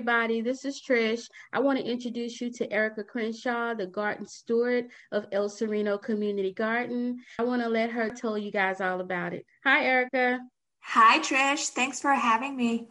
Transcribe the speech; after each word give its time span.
Everybody. 0.00 0.40
This 0.40 0.64
is 0.64 0.80
Trish. 0.80 1.28
I 1.52 1.60
want 1.60 1.78
to 1.78 1.84
introduce 1.84 2.40
you 2.40 2.50
to 2.52 2.72
Erica 2.72 3.04
Crenshaw, 3.04 3.74
the 3.74 3.86
garden 3.86 4.26
steward 4.26 4.86
of 5.12 5.26
El 5.30 5.50
Sereno 5.50 5.98
Community 5.98 6.54
Garden. 6.54 7.18
I 7.38 7.42
want 7.42 7.60
to 7.60 7.68
let 7.68 7.90
her 7.90 8.08
tell 8.08 8.38
you 8.38 8.50
guys 8.50 8.80
all 8.80 9.02
about 9.02 9.34
it. 9.34 9.44
Hi, 9.62 9.84
Erica. 9.84 10.38
Hi, 10.80 11.18
Trish. 11.18 11.68
Thanks 11.68 12.00
for 12.00 12.14
having 12.14 12.56
me. 12.56 12.88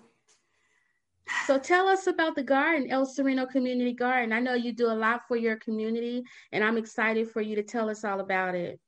So 1.47 1.57
tell 1.57 1.87
us 1.87 2.05
about 2.05 2.35
the 2.35 2.43
garden, 2.43 2.91
El 2.91 3.07
Sereno 3.07 3.47
Community 3.47 3.93
Garden. 3.93 4.31
I 4.31 4.39
know 4.39 4.53
you 4.53 4.71
do 4.71 4.91
a 4.91 4.93
lot 4.93 5.27
for 5.27 5.35
your 5.35 5.55
community, 5.55 6.21
and 6.51 6.63
I'm 6.63 6.77
excited 6.77 7.31
for 7.31 7.41
you 7.41 7.55
to 7.55 7.63
tell 7.63 7.89
us 7.89 8.03
all 8.03 8.19
about 8.19 8.53
it. 8.53 8.79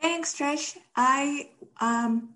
Thanks, 0.00 0.34
Trish. 0.34 0.76
I 0.96 1.50
um 1.80 2.30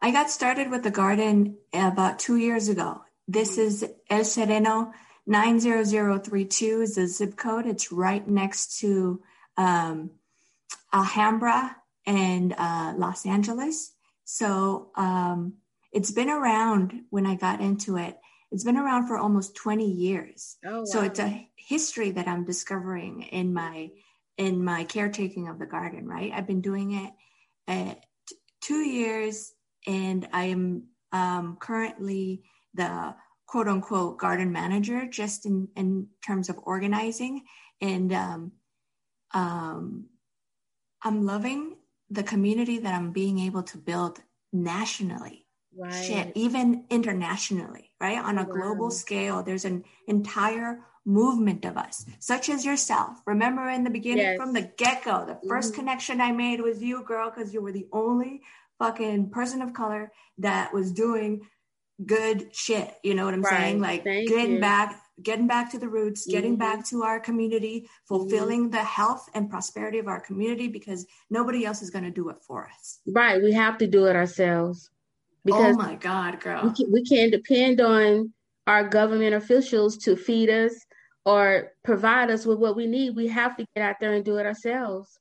I 0.00 0.12
got 0.12 0.30
started 0.30 0.70
with 0.70 0.82
the 0.82 0.90
garden 0.90 1.58
about 1.74 2.18
two 2.18 2.36
years 2.36 2.70
ago. 2.70 3.02
This 3.28 3.58
is 3.58 3.86
El 4.08 4.24
Sereno 4.24 4.92
90032 5.26 6.80
is 6.80 6.94
the 6.94 7.06
zip 7.06 7.36
code. 7.36 7.66
It's 7.66 7.92
right 7.92 8.26
next 8.26 8.80
to 8.80 9.22
um, 9.58 10.12
Alhambra 10.92 11.76
and 12.06 12.54
uh, 12.56 12.94
Los 12.96 13.26
Angeles. 13.26 13.92
So 14.24 14.90
um, 14.96 15.54
it's 15.92 16.10
been 16.10 16.30
around 16.30 17.02
when 17.10 17.26
I 17.26 17.34
got 17.34 17.60
into 17.60 17.98
it. 17.98 18.18
It's 18.50 18.64
been 18.64 18.78
around 18.78 19.06
for 19.06 19.18
almost 19.18 19.54
20 19.56 19.84
years. 19.84 20.56
Oh, 20.64 20.78
wow. 20.78 20.84
So 20.86 21.02
it's 21.02 21.20
a 21.20 21.46
history 21.56 22.12
that 22.12 22.26
I'm 22.26 22.46
discovering 22.46 23.22
in 23.22 23.52
my 23.52 23.90
in 24.38 24.64
my 24.64 24.84
caretaking 24.84 25.48
of 25.48 25.58
the 25.58 25.66
garden, 25.66 26.06
right? 26.06 26.32
I've 26.32 26.46
been 26.46 26.60
doing 26.60 26.92
it 26.92 27.12
uh, 27.66 27.94
two 28.62 28.78
years 28.78 29.52
and 29.86 30.28
I 30.32 30.44
am 30.44 30.84
um, 31.12 31.58
currently 31.60 32.44
the 32.72 33.14
quote 33.48 33.66
unquote 33.66 34.18
garden 34.18 34.52
manager 34.52 35.06
just 35.06 35.46
in, 35.46 35.68
in 35.74 36.06
terms 36.24 36.48
of 36.48 36.60
organizing. 36.62 37.42
And 37.80 38.12
um, 38.12 38.52
um, 39.32 40.06
I'm 41.02 41.26
loving 41.26 41.76
the 42.10 42.22
community 42.22 42.78
that 42.78 42.94
I'm 42.94 43.10
being 43.10 43.40
able 43.40 43.64
to 43.64 43.78
build 43.78 44.20
nationally 44.52 45.46
right. 45.76 45.92
shit, 45.92 46.32
even 46.34 46.84
internationally, 46.90 47.90
right? 48.00 48.18
On 48.18 48.38
a 48.38 48.44
wow. 48.44 48.54
global 48.54 48.90
scale, 48.90 49.42
there's 49.42 49.64
an 49.64 49.84
entire 50.06 50.80
movement 51.06 51.64
of 51.64 51.78
us, 51.78 52.04
such 52.18 52.50
as 52.50 52.66
yourself. 52.66 53.18
Remember 53.26 53.68
in 53.70 53.82
the 53.82 53.90
beginning, 53.90 54.24
yes. 54.24 54.36
from 54.36 54.52
the 54.52 54.70
get 54.76 55.04
go, 55.04 55.24
the 55.24 55.48
1st 55.48 55.66
mm-hmm. 55.66 55.74
connection 55.74 56.20
I 56.20 56.32
made 56.32 56.60
was 56.60 56.82
you, 56.82 57.02
girl, 57.02 57.30
because 57.30 57.54
you 57.54 57.62
were 57.62 57.72
the 57.72 57.86
only 57.92 58.42
fucking 58.78 59.30
person 59.30 59.62
of 59.62 59.72
color 59.72 60.12
that 60.38 60.72
was 60.74 60.92
doing 60.92 61.46
good 62.04 62.54
shit. 62.54 62.94
You 63.02 63.14
know 63.14 63.24
what 63.24 63.34
I'm 63.34 63.42
right. 63.42 63.58
saying? 63.58 63.80
Like 63.80 64.04
Thank 64.04 64.28
getting 64.28 64.54
you. 64.54 64.60
back, 64.60 65.00
getting 65.22 65.46
back 65.46 65.70
to 65.72 65.78
the 65.78 65.88
roots, 65.88 66.22
mm-hmm. 66.22 66.32
getting 66.32 66.56
back 66.56 66.86
to 66.88 67.02
our 67.02 67.20
community, 67.20 67.88
fulfilling 68.06 68.64
mm-hmm. 68.64 68.70
the 68.70 68.84
health 68.84 69.28
and 69.34 69.50
prosperity 69.50 69.98
of 69.98 70.06
our 70.06 70.20
community 70.20 70.68
because 70.68 71.06
nobody 71.30 71.64
else 71.64 71.82
is 71.82 71.90
going 71.90 72.04
to 72.04 72.10
do 72.10 72.28
it 72.28 72.36
for 72.46 72.68
us. 72.68 73.00
Right. 73.06 73.42
We 73.42 73.52
have 73.52 73.78
to 73.78 73.86
do 73.86 74.06
it 74.06 74.16
ourselves. 74.16 74.90
Because 75.44 75.76
oh 75.76 75.78
my 75.78 75.94
God, 75.94 76.40
girl. 76.40 76.64
We, 76.64 76.74
can, 76.74 76.92
we 76.92 77.04
can't 77.04 77.32
depend 77.32 77.80
on 77.80 78.32
our 78.66 78.86
government 78.86 79.34
officials 79.34 79.96
to 79.98 80.14
feed 80.14 80.50
us 80.50 80.74
or 81.24 81.72
provide 81.84 82.30
us 82.30 82.44
with 82.44 82.58
what 82.58 82.76
we 82.76 82.86
need. 82.86 83.16
We 83.16 83.28
have 83.28 83.56
to 83.56 83.66
get 83.74 83.82
out 83.82 83.96
there 84.00 84.12
and 84.12 84.24
do 84.24 84.36
it 84.36 84.46
ourselves. 84.46 85.18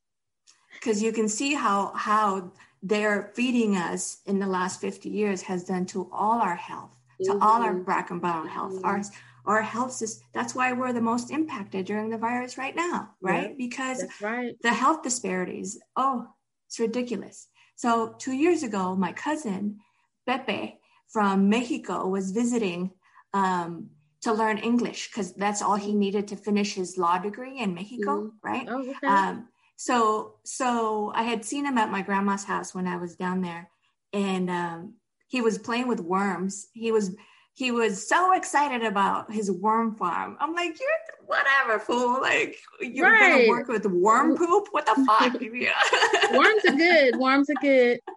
Because 0.73 1.01
you 1.01 1.11
can 1.11 1.27
see 1.27 1.53
how 1.53 1.91
how 1.95 2.51
they're 2.83 3.31
feeding 3.35 3.75
us 3.75 4.21
in 4.25 4.39
the 4.39 4.47
last 4.47 4.81
50 4.81 5.09
years 5.09 5.41
has 5.43 5.63
done 5.63 5.85
to 5.87 6.09
all 6.11 6.39
our 6.39 6.55
health, 6.55 6.91
to 7.23 7.31
mm-hmm. 7.31 7.41
all 7.41 7.61
our 7.61 7.73
black 7.73 8.11
and 8.11 8.21
brown 8.21 8.47
health. 8.47 8.73
Mm-hmm. 8.73 8.85
Our 8.85 9.01
our 9.45 9.61
health 9.61 9.93
system. 9.93 10.27
That's 10.33 10.53
why 10.53 10.73
we're 10.73 10.91
the 10.91 11.01
most 11.01 11.31
impacted 11.31 11.85
during 11.85 12.09
the 12.09 12.17
virus 12.17 12.57
right 12.57 12.75
now, 12.75 13.11
right? 13.21 13.51
Yeah, 13.51 13.55
because 13.57 14.03
right. 14.21 14.55
the 14.61 14.73
health 14.73 15.03
disparities. 15.03 15.79
Oh, 15.95 16.27
it's 16.67 16.79
ridiculous. 16.79 17.47
So 17.75 18.15
two 18.19 18.33
years 18.33 18.63
ago, 18.63 18.95
my 18.95 19.13
cousin 19.13 19.79
Pepe 20.27 20.79
from 21.07 21.47
Mexico 21.47 22.07
was 22.07 22.31
visiting 22.31 22.91
um, 23.33 23.89
to 24.21 24.33
learn 24.33 24.57
English 24.57 25.07
because 25.07 25.33
that's 25.33 25.61
all 25.61 25.75
he 25.75 25.93
needed 25.93 26.27
to 26.27 26.35
finish 26.35 26.73
his 26.73 26.97
law 26.97 27.17
degree 27.17 27.59
in 27.59 27.73
Mexico, 27.73 28.23
mm-hmm. 28.23 28.27
right? 28.43 28.67
Oh, 28.69 28.81
okay. 28.81 29.07
Um, 29.07 29.47
so, 29.77 30.35
so 30.43 31.11
I 31.15 31.23
had 31.23 31.45
seen 31.45 31.65
him 31.65 31.77
at 31.77 31.91
my 31.91 32.01
grandma's 32.01 32.43
house 32.43 32.75
when 32.75 32.87
I 32.87 32.97
was 32.97 33.15
down 33.15 33.41
there, 33.41 33.69
and 34.11 34.49
um, 34.49 34.95
he 35.27 35.39
was 35.39 35.57
playing 35.57 35.87
with 35.87 35.99
worms. 35.99 36.67
He 36.73 36.91
was 36.91 37.15
he 37.57 37.71
was 37.71 38.07
so 38.07 38.33
excited 38.33 38.83
about 38.83 39.33
his 39.33 39.49
worm 39.49 39.95
farm. 39.95 40.37
I'm 40.39 40.53
like, 40.53 40.79
you're 40.79 40.89
whatever, 41.25 41.79
fool. 41.79 42.21
Like 42.21 42.55
you're 42.79 43.09
right. 43.09 43.39
gonna 43.39 43.49
work 43.49 43.67
with 43.67 43.83
worm 43.87 44.37
poop? 44.37 44.67
What 44.69 44.85
the 44.85 44.93
fuck? 45.07 45.33
Worms 46.37 46.65
are 46.65 46.77
good. 46.77 47.15
Worms 47.17 47.49
are 47.49 47.59
good. 47.59 47.99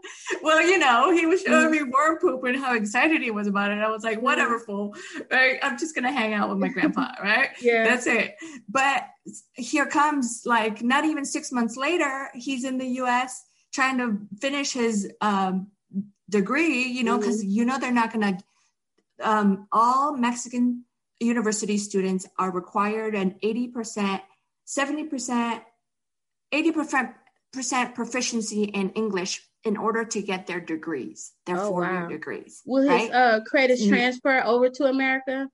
Well, 0.43 0.63
you 0.63 0.79
know, 0.79 1.11
he 1.11 1.27
was 1.27 1.43
showing 1.43 1.71
me 1.71 1.83
worm 1.83 2.19
poop 2.19 2.45
and 2.45 2.57
how 2.57 2.75
excited 2.75 3.23
he 3.23 3.31
was 3.31 3.47
about 3.47 3.71
it. 3.71 3.79
I 3.79 3.89
was 3.89 4.05
like, 4.05 4.21
whatever, 4.23 4.59
fool. 4.59 4.95
Right? 5.31 5.59
I'm 5.63 5.79
just 5.79 5.95
gonna 5.95 6.13
hang 6.13 6.35
out 6.35 6.51
with 6.51 6.59
my 6.59 6.69
grandpa, 6.69 7.13
right? 7.23 7.49
yeah. 7.61 7.85
That's 7.85 8.07
it. 8.07 8.37
But 8.69 9.05
here 9.55 9.87
comes 9.87 10.43
like 10.45 10.83
not 10.83 11.07
even 11.07 11.25
six 11.25 11.51
months 11.51 11.77
later, 11.77 12.29
he's 12.35 12.65
in 12.65 12.77
the 12.77 12.87
US 13.03 13.43
trying 13.73 13.97
to 13.99 14.19
finish 14.39 14.73
his 14.73 15.11
um 15.23 15.69
degree, 16.29 16.85
you 16.85 17.05
know, 17.05 17.19
because 17.19 17.41
mm-hmm. 17.41 17.51
you 17.51 17.65
know 17.65 17.79
they're 17.79 17.91
not 17.91 18.13
gonna 18.13 18.39
um, 19.23 19.69
all 19.73 20.17
Mexican 20.17 20.85
university 21.21 21.79
students 21.79 22.27
are 22.39 22.51
required 22.51 23.15
an 23.15 23.37
80%, 23.43 24.21
70%, 24.67 25.63
80% 26.53 27.95
proficiency 27.95 28.65
in 28.65 28.91
English 28.91 29.43
in 29.65 29.77
order 29.77 30.05
to 30.05 30.23
get 30.23 30.47
their 30.47 30.61
degrees, 30.61 31.33
their 31.45 31.61
oh, 31.61 31.69
four-year 31.69 32.03
wow. 32.03 32.09
degrees. 32.09 32.63
Will 32.65 32.89
right? 32.89 33.03
his 33.03 33.11
uh, 33.11 33.41
credits 33.47 33.83
mm. 33.83 33.91
transfer 33.91 34.43
over 34.45 34.71
to 34.71 34.85
America? 34.85 35.49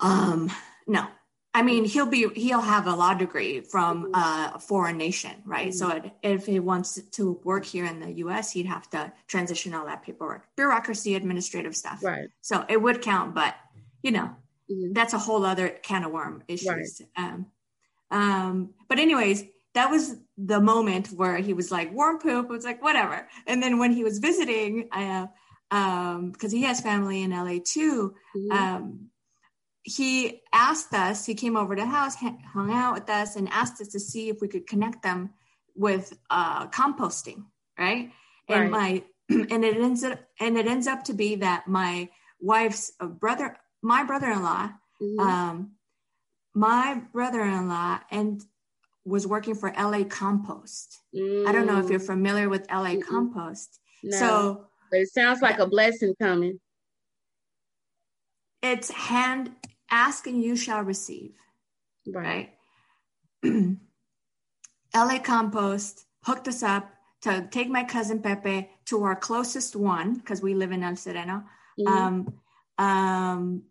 Um, 0.00 0.50
no. 0.86 1.06
I 1.54 1.62
mean, 1.62 1.84
he'll 1.84 2.06
be 2.06 2.28
he'll 2.34 2.60
have 2.60 2.86
a 2.86 2.94
law 2.94 3.14
degree 3.14 3.60
from 3.60 4.10
uh, 4.14 4.52
a 4.54 4.58
foreign 4.58 4.96
nation, 4.96 5.32
right? 5.44 5.68
Mm-hmm. 5.68 5.76
So 5.76 5.88
it, 5.90 6.12
if 6.22 6.46
he 6.46 6.60
wants 6.60 7.00
to 7.02 7.40
work 7.42 7.64
here 7.64 7.84
in 7.84 8.00
the 8.00 8.12
U.S., 8.12 8.52
he'd 8.52 8.66
have 8.66 8.88
to 8.90 9.12
transition 9.26 9.74
all 9.74 9.86
that 9.86 10.02
paperwork, 10.02 10.44
bureaucracy, 10.56 11.14
administrative 11.14 11.74
stuff. 11.74 12.02
Right. 12.02 12.28
So 12.42 12.64
it 12.68 12.80
would 12.80 13.00
count, 13.00 13.34
but 13.34 13.54
you 14.02 14.12
know, 14.12 14.30
mm-hmm. 14.70 14.92
that's 14.92 15.14
a 15.14 15.18
whole 15.18 15.44
other 15.44 15.68
can 15.68 16.04
of 16.04 16.12
worm 16.12 16.44
issues. 16.48 17.02
Right. 17.16 17.24
Um, 17.24 17.46
um, 18.10 18.74
but 18.88 18.98
anyways, 18.98 19.44
that 19.74 19.90
was 19.90 20.16
the 20.36 20.60
moment 20.60 21.08
where 21.08 21.38
he 21.38 21.54
was 21.54 21.70
like 21.70 21.92
worm 21.92 22.18
poop. 22.18 22.46
It 22.46 22.52
was 22.52 22.64
like 22.64 22.82
whatever. 22.82 23.28
And 23.46 23.62
then 23.62 23.78
when 23.78 23.92
he 23.92 24.04
was 24.04 24.18
visiting, 24.18 24.88
I, 24.92 25.04
uh, 25.06 25.26
um, 25.70 26.30
because 26.30 26.52
he 26.52 26.62
has 26.62 26.80
family 26.80 27.22
in 27.22 27.30
LA 27.30 27.58
too. 27.64 28.14
Mm-hmm. 28.36 28.52
Um, 28.52 29.10
he 29.88 30.42
asked 30.52 30.92
us, 30.92 31.24
he 31.24 31.34
came 31.34 31.56
over 31.56 31.74
to 31.74 31.82
the 31.82 31.88
house, 31.88 32.14
hung 32.16 32.70
out 32.70 32.94
with 32.94 33.08
us, 33.08 33.36
and 33.36 33.48
asked 33.48 33.80
us 33.80 33.88
to 33.88 34.00
see 34.00 34.28
if 34.28 34.40
we 34.40 34.48
could 34.48 34.66
connect 34.66 35.02
them 35.02 35.30
with 35.74 36.12
uh, 36.30 36.66
composting, 36.68 37.44
right? 37.78 38.10
right? 38.48 38.60
And 38.60 38.70
my 38.70 39.02
and 39.28 39.64
it 39.64 39.76
ends 39.76 40.04
up 40.04 40.18
and 40.40 40.58
it 40.58 40.66
ends 40.66 40.86
up 40.86 41.04
to 41.04 41.14
be 41.14 41.36
that 41.36 41.68
my 41.68 42.08
wife's 42.40 42.92
brother, 43.00 43.56
my 43.82 44.04
brother-in-law, 44.04 44.70
mm-hmm. 45.02 45.20
um, 45.20 45.72
my 46.54 47.00
brother-in-law, 47.12 48.00
and 48.10 48.42
was 49.04 49.26
working 49.26 49.54
for 49.54 49.72
LA 49.72 50.04
Compost. 50.04 50.98
Mm. 51.14 51.46
I 51.46 51.52
don't 51.52 51.66
know 51.66 51.78
if 51.78 51.88
you're 51.88 51.98
mm. 51.98 52.06
familiar 52.06 52.48
with 52.48 52.70
LA 52.70 52.96
mm 52.96 53.02
Compost. 53.02 53.80
No, 54.02 54.18
so 54.18 54.66
it 54.92 55.08
sounds 55.08 55.40
like 55.40 55.58
a 55.58 55.66
blessing 55.66 56.14
coming. 56.20 56.60
It's 58.62 58.90
hand 58.90 59.52
ask 59.90 60.26
and 60.26 60.42
you 60.42 60.56
shall 60.56 60.82
receive. 60.82 61.32
Right. 62.06 62.50
right? 63.44 63.76
LA 64.94 65.18
Compost 65.18 66.06
hooked 66.24 66.48
us 66.48 66.62
up 66.62 66.90
to 67.22 67.48
take 67.50 67.68
my 67.68 67.84
cousin 67.84 68.20
Pepe 68.20 68.68
to 68.86 69.02
our 69.02 69.16
closest 69.16 69.76
one 69.76 70.14
because 70.14 70.42
we 70.42 70.54
live 70.54 70.72
in 70.72 70.82
El 70.82 70.96
Sereno. 70.96 71.44
Mm-hmm. 71.78 71.88
Um, 71.88 72.34
um, 72.78 73.62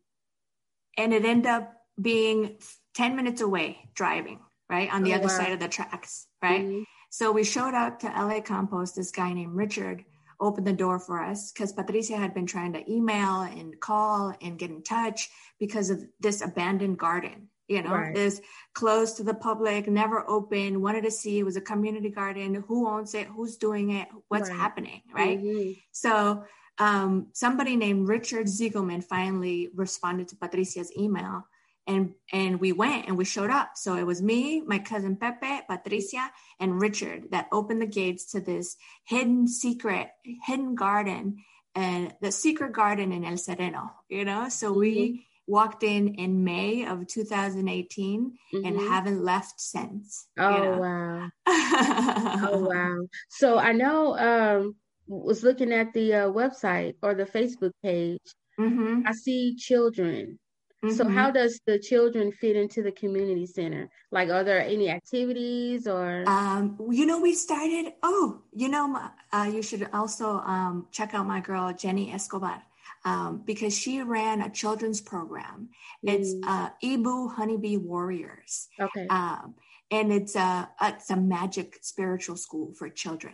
and 0.97 1.13
it 1.13 1.25
ended 1.25 1.47
up 1.47 1.73
being 2.01 2.57
10 2.95 3.15
minutes 3.15 3.41
away 3.41 3.89
driving, 3.93 4.39
right? 4.69 4.91
On 4.93 5.03
the 5.03 5.13
oh, 5.13 5.17
other 5.17 5.27
wow. 5.27 5.37
side 5.37 5.51
of 5.53 5.59
the 5.59 5.67
tracks, 5.67 6.27
right? 6.41 6.61
Mm-hmm. 6.61 6.83
So 7.09 7.31
we 7.31 7.43
showed 7.43 7.73
up 7.73 7.99
to 7.99 8.07
LA 8.07 8.41
Compost, 8.41 8.95
this 8.95 9.11
guy 9.11 9.33
named 9.33 9.55
Richard 9.55 10.03
opened 10.39 10.67
the 10.67 10.73
door 10.73 10.99
for 10.99 11.21
us 11.21 11.51
because 11.51 11.73
Patricia 11.73 12.17
had 12.17 12.33
been 12.33 12.45
trying 12.45 12.73
to 12.73 12.91
email 12.91 13.41
and 13.41 13.79
call 13.79 14.33
and 14.41 14.59
get 14.59 14.69
in 14.69 14.83
touch 14.83 15.29
because 15.59 15.89
of 15.89 16.03
this 16.19 16.41
abandoned 16.41 16.97
garden. 16.97 17.49
You 17.67 17.81
know, 17.81 17.91
right. 17.91 18.15
is 18.15 18.41
closed 18.73 19.17
to 19.17 19.23
the 19.23 19.33
public, 19.33 19.89
never 19.89 20.23
open, 20.29 20.81
wanted 20.81 21.03
to 21.03 21.11
see 21.11 21.39
it 21.39 21.43
was 21.43 21.57
a 21.57 21.61
community 21.61 22.09
garden, 22.09 22.63
who 22.65 22.87
owns 22.87 23.13
it, 23.13 23.27
who's 23.27 23.57
doing 23.57 23.91
it, 23.91 24.07
what's 24.29 24.49
right. 24.49 24.57
happening, 24.57 25.01
right? 25.13 25.37
Mm-hmm. 25.37 25.71
So 25.91 26.45
um, 26.77 27.27
somebody 27.33 27.75
named 27.75 28.07
Richard 28.07 28.47
Ziegelman 28.47 29.03
finally 29.03 29.69
responded 29.75 30.29
to 30.29 30.37
Patricia's 30.37 30.95
email 30.97 31.45
and 31.87 32.13
and 32.31 32.59
we 32.59 32.73
went 32.73 33.07
and 33.07 33.17
we 33.17 33.25
showed 33.25 33.49
up. 33.49 33.71
So 33.75 33.95
it 33.95 34.05
was 34.05 34.21
me, 34.21 34.61
my 34.61 34.79
cousin 34.79 35.15
Pepe, 35.15 35.61
Patricia, 35.67 36.29
and 36.59 36.79
Richard 36.79 37.31
that 37.31 37.47
opened 37.51 37.81
the 37.81 37.87
gates 37.87 38.31
to 38.31 38.41
this 38.41 38.75
hidden 39.05 39.47
secret, 39.47 40.09
hidden 40.45 40.75
garden, 40.75 41.37
and 41.73 42.13
the 42.21 42.31
secret 42.31 42.73
garden 42.73 43.11
in 43.11 43.23
El 43.23 43.37
Sereno. 43.37 43.91
You 44.09 44.25
know, 44.25 44.49
so 44.49 44.71
mm-hmm. 44.71 44.79
we 44.79 45.27
walked 45.47 45.83
in 45.83 46.15
in 46.15 46.43
May 46.43 46.85
of 46.85 47.07
2018 47.07 48.33
mm-hmm. 48.53 48.65
and 48.65 48.79
haven't 48.79 49.23
left 49.23 49.61
since. 49.61 50.27
Oh 50.37 50.49
you 50.49 50.63
know? 50.63 50.77
wow! 50.77 51.29
oh 51.47 52.67
wow! 52.69 53.07
So 53.29 53.57
I 53.57 53.71
know 53.71 54.17
um 54.17 54.75
was 55.07 55.41
looking 55.41 55.71
at 55.71 55.93
the 55.93 56.13
uh, 56.13 56.27
website 56.27 56.95
or 57.01 57.15
the 57.15 57.23
Facebook 57.23 57.71
page. 57.81 58.19
Mm-hmm. 58.59 59.03
I 59.05 59.13
see 59.13 59.55
children 59.55 60.37
Mm-hmm. 60.83 60.95
So 60.95 61.07
how 61.07 61.31
does 61.31 61.59
the 61.65 61.79
children 61.79 62.31
fit 62.31 62.55
into 62.55 62.83
the 62.83 62.91
community 62.91 63.47
center? 63.47 63.89
Like, 64.11 64.29
are 64.29 64.43
there 64.43 64.61
any 64.61 64.89
activities 64.89 65.87
or? 65.87 66.23
Um, 66.27 66.77
you 66.91 67.05
know, 67.05 67.19
we 67.19 67.33
started. 67.33 67.93
Oh, 68.03 68.41
you 68.53 68.69
know, 68.69 69.09
uh, 69.33 69.49
you 69.51 69.63
should 69.63 69.89
also 69.91 70.37
um, 70.39 70.87
check 70.91 71.15
out 71.15 71.25
my 71.25 71.39
girl 71.39 71.73
Jenny 71.73 72.11
Escobar 72.11 72.61
um, 73.05 73.41
because 73.45 73.77
she 73.77 74.01
ran 74.03 74.41
a 74.41 74.49
children's 74.49 75.01
program. 75.01 75.69
Mm. 76.05 76.13
It's 76.13 76.35
uh, 76.45 76.69
Ibu 76.83 77.33
Honeybee 77.33 77.77
Warriors. 77.77 78.67
Okay. 78.79 79.07
Um, 79.07 79.55
and 79.89 80.11
it's 80.11 80.35
a 80.35 80.69
it's 80.81 81.09
a 81.09 81.15
magic 81.15 81.77
spiritual 81.81 82.35
school 82.35 82.73
for 82.73 82.89
children. 82.89 83.33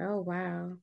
Oh 0.00 0.20
wow! 0.20 0.78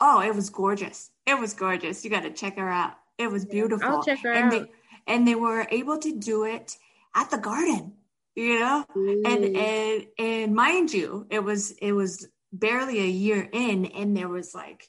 Oh, 0.00 0.20
it 0.20 0.34
was 0.34 0.50
gorgeous. 0.50 1.10
It 1.26 1.38
was 1.38 1.52
gorgeous. 1.54 2.04
You 2.04 2.10
got 2.10 2.22
to 2.22 2.30
check 2.30 2.56
her 2.56 2.70
out. 2.70 2.92
It 3.18 3.30
was 3.30 3.44
beautiful. 3.44 3.86
I'll 3.86 4.02
check 4.02 4.20
her 4.20 4.32
and 4.32 4.44
out. 4.44 4.50
They, 4.50 4.66
and 5.10 5.26
they 5.26 5.34
were 5.34 5.66
able 5.70 5.98
to 5.98 6.18
do 6.18 6.44
it 6.44 6.76
at 7.14 7.30
the 7.30 7.38
garden 7.38 7.92
you 8.36 8.60
know? 8.60 8.84
Mm. 8.96 9.26
and 9.26 9.56
and 9.56 10.06
and 10.18 10.54
mind 10.54 10.92
you 10.92 11.26
it 11.30 11.40
was 11.40 11.72
it 11.72 11.92
was 11.92 12.28
barely 12.52 13.00
a 13.00 13.06
year 13.06 13.48
in 13.52 13.86
and 13.86 14.16
there 14.16 14.28
was 14.28 14.54
like 14.54 14.88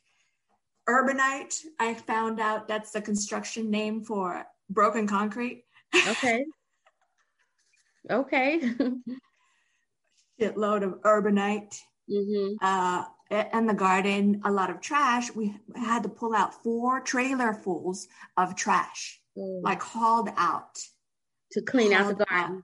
urbanite 0.87 1.59
i 1.79 1.93
found 1.93 2.39
out 2.39 2.67
that's 2.67 2.91
the 2.91 3.01
construction 3.01 3.69
name 3.69 4.03
for 4.03 4.45
broken 4.71 5.07
concrete. 5.07 5.65
Okay. 6.07 6.45
Okay. 8.09 8.59
Shitload 10.41 10.81
of 10.81 11.01
urbanite. 11.03 11.75
Mm-hmm. 12.09 12.55
uh 12.59 13.03
in 13.53 13.67
the 13.67 13.75
garden 13.75 14.41
a 14.43 14.51
lot 14.51 14.71
of 14.71 14.81
trash. 14.81 15.31
We 15.35 15.53
had 15.75 16.01
to 16.01 16.09
pull 16.09 16.35
out 16.35 16.63
four 16.63 16.99
trailer 17.01 17.53
fulls 17.53 18.07
of 18.37 18.55
trash 18.55 19.20
mm. 19.37 19.63
like 19.63 19.81
hauled 19.81 20.29
out 20.37 20.79
to 21.51 21.61
clean 21.61 21.93
out 21.93 22.17
the 22.17 22.25
garden. 22.25 22.57
Out, 22.57 22.63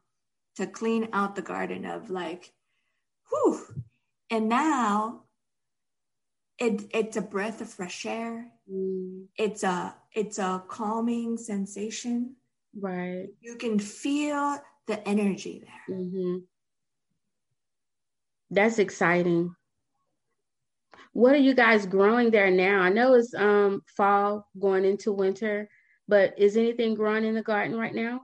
to 0.57 0.67
clean 0.67 1.09
out 1.13 1.35
the 1.35 1.41
garden 1.41 1.85
of 1.85 2.09
like, 2.09 2.51
whew. 3.29 3.61
And 4.29 4.49
now 4.49 5.23
it 6.57 6.83
it's 6.93 7.17
a 7.17 7.21
breath 7.21 7.61
of 7.61 7.69
fresh 7.69 8.05
air. 8.05 8.47
Mm. 8.71 9.25
It's 9.37 9.63
a 9.63 9.95
it's 10.13 10.39
a 10.39 10.63
calming 10.67 11.37
sensation. 11.37 12.35
Right. 12.79 13.27
You 13.39 13.55
can 13.55 13.79
feel 13.79 14.57
the 14.87 15.07
energy 15.07 15.63
there. 15.63 15.97
Mm-hmm. 15.97 16.37
That's 18.49 18.79
exciting. 18.79 19.53
What 21.13 21.33
are 21.33 21.39
you 21.39 21.53
guys 21.53 21.85
growing 21.85 22.31
there 22.31 22.51
now? 22.51 22.79
I 22.79 22.89
know 22.89 23.13
it's 23.13 23.33
um 23.33 23.81
fall 23.95 24.47
going 24.59 24.85
into 24.85 25.11
winter. 25.11 25.69
But 26.07 26.39
is 26.39 26.55
anything 26.55 26.95
growing 26.95 27.25
in 27.25 27.35
the 27.35 27.41
garden 27.41 27.77
right 27.77 27.93
now? 27.93 28.21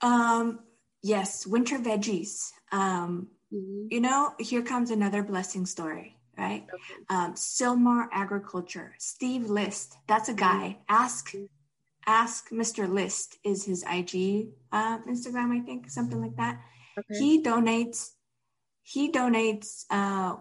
Um, 0.00 0.60
yes, 1.02 1.46
winter 1.46 1.78
veggies. 1.78 2.50
Um, 2.72 3.28
mm-hmm. 3.52 3.88
You 3.90 4.00
know, 4.00 4.32
here 4.38 4.62
comes 4.62 4.90
another 4.90 5.22
blessing 5.22 5.66
story, 5.66 6.16
right? 6.38 6.64
Okay. 6.72 7.04
Um, 7.10 7.34
Sylmar 7.34 8.08
Agriculture, 8.12 8.94
Steve 8.98 9.48
List. 9.50 9.96
That's 10.06 10.28
a 10.28 10.34
guy. 10.34 10.78
Mm-hmm. 10.78 10.82
Ask, 10.88 11.34
ask 12.06 12.50
Mr. 12.50 12.88
List 12.88 13.38
is 13.44 13.64
his 13.64 13.82
IG 13.82 14.48
uh, 14.72 14.98
Instagram, 15.00 15.50
I 15.52 15.60
think, 15.64 15.90
something 15.90 16.20
like 16.20 16.36
that. 16.36 16.60
Okay. 16.98 17.18
He 17.18 17.42
donates. 17.42 18.10
He 18.82 19.10
donates 19.10 19.84
uh, 19.90 20.36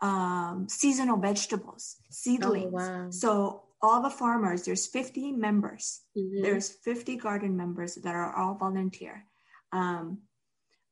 um, 0.00 0.68
seasonal 0.68 1.18
vegetables, 1.18 1.96
seedlings. 2.10 2.72
Oh, 2.72 2.76
wow. 2.76 3.10
So 3.10 3.62
all 3.80 4.02
the 4.02 4.10
farmers, 4.10 4.64
there's 4.64 4.86
50 4.86 5.32
members. 5.32 6.00
Mm-hmm. 6.16 6.42
There's 6.42 6.70
50 6.84 7.16
garden 7.16 7.56
members 7.56 7.94
that 7.96 8.14
are 8.14 8.34
all 8.34 8.54
volunteer. 8.54 9.24
Um, 9.72 10.18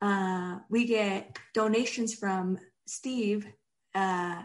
uh, 0.01 0.59
we 0.69 0.85
get 0.85 1.39
donations 1.55 2.15
from 2.15 2.59
Steve 2.87 3.47
uh, 3.95 4.43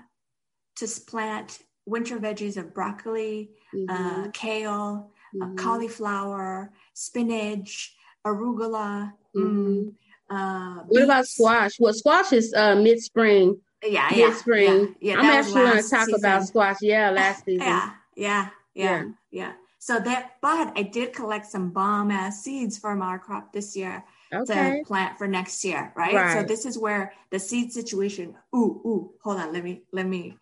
to 0.77 0.87
plant 1.07 1.59
winter 1.85 2.17
veggies 2.17 2.57
of 2.57 2.73
broccoli, 2.73 3.51
mm-hmm. 3.75 3.89
uh, 3.89 4.27
kale, 4.31 5.11
uh, 5.41 5.45
mm-hmm. 5.45 5.55
cauliflower, 5.55 6.71
spinach, 6.93 7.93
arugula. 8.25 9.13
Mm-hmm. 9.35 9.89
Uh, 10.33 10.83
what 10.87 11.03
about 11.03 11.27
squash? 11.27 11.73
Well, 11.79 11.93
squash 11.93 12.31
is 12.31 12.53
uh, 12.55 12.75
mid 12.75 13.01
spring. 13.01 13.59
Yeah, 13.83 14.07
yeah, 14.11 14.27
mid 14.27 14.37
spring. 14.37 14.95
Yeah, 15.01 15.13
yeah, 15.13 15.19
I'm 15.19 15.25
actually 15.25 15.53
going 15.53 15.83
to 15.83 15.89
talk 15.89 16.05
season. 16.05 16.15
about 16.15 16.43
squash. 16.45 16.77
Yeah, 16.81 17.09
last 17.11 17.45
season. 17.45 17.67
yeah, 17.67 17.91
yeah, 18.15 18.49
yeah, 18.73 18.83
yeah, 18.83 19.03
yeah. 19.31 19.53
So 19.79 19.99
that, 19.99 20.33
but 20.41 20.77
I 20.77 20.83
did 20.83 21.11
collect 21.11 21.47
some 21.47 21.71
bomb 21.71 22.11
ass 22.11 22.43
seeds 22.43 22.77
from 22.77 23.01
our 23.01 23.17
crop 23.17 23.51
this 23.51 23.75
year 23.75 24.03
okay. 24.31 24.79
to 24.79 24.85
plant 24.85 25.17
for 25.17 25.27
next 25.27 25.65
year, 25.65 25.91
right? 25.95 26.13
right? 26.13 26.33
So 26.33 26.43
this 26.43 26.67
is 26.67 26.77
where 26.77 27.13
the 27.31 27.39
seed 27.39 27.73
situation. 27.73 28.35
Ooh, 28.55 28.81
ooh, 28.85 29.11
hold 29.23 29.39
on. 29.39 29.51
Let 29.51 29.63
me 29.63 29.81
let 29.91 30.05
me 30.05 30.37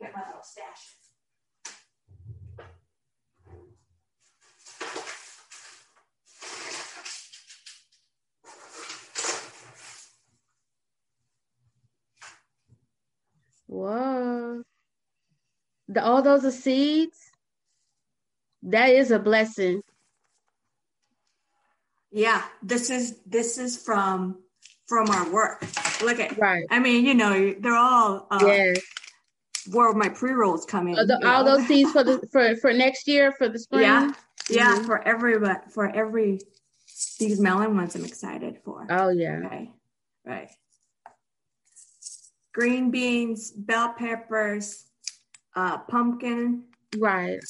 get 0.00 0.14
my 0.14 0.22
little 0.26 0.42
stash. 0.42 0.97
The, 15.88 16.04
all 16.04 16.22
those 16.22 16.44
are 16.44 16.50
seeds? 16.50 17.30
That 18.62 18.90
is 18.90 19.10
a 19.10 19.18
blessing. 19.18 19.82
Yeah, 22.10 22.42
this 22.62 22.90
is 22.90 23.18
this 23.26 23.58
is 23.58 23.76
from 23.76 24.38
from 24.86 25.10
our 25.10 25.30
work. 25.30 25.64
Look 26.02 26.18
at 26.20 26.38
right. 26.38 26.64
I 26.70 26.78
mean, 26.78 27.04
you 27.04 27.14
know, 27.14 27.54
they're 27.58 27.76
all 27.76 28.26
uh, 28.30 28.38
yes. 28.42 28.80
Where 29.70 29.92
my 29.92 30.08
pre 30.08 30.32
rolls 30.32 30.64
come 30.64 30.88
in. 30.88 30.94
The, 30.94 31.20
all 31.26 31.44
those 31.44 31.66
seeds 31.66 31.92
for 31.92 32.02
the 32.02 32.26
for 32.32 32.56
for 32.56 32.72
next 32.72 33.06
year 33.06 33.32
for 33.32 33.48
the 33.48 33.58
spring. 33.58 33.82
Yeah, 33.82 34.12
yeah. 34.48 34.76
Mm-hmm. 34.76 34.86
For 34.86 35.06
every 35.06 35.38
but 35.38 35.70
for 35.70 35.94
every 35.94 36.40
these 37.18 37.38
melon 37.38 37.76
ones, 37.76 37.94
I'm 37.94 38.04
excited 38.04 38.58
for. 38.64 38.86
Oh 38.90 39.10
yeah. 39.10 39.42
Okay. 39.44 39.70
Right. 40.24 40.50
Green 42.52 42.90
beans, 42.90 43.50
bell 43.50 43.94
peppers, 43.96 44.87
uh, 45.54 45.78
pumpkin. 45.78 46.64
Right. 46.98 47.40